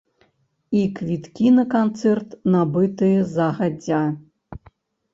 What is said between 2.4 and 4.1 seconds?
набытыя загадзя.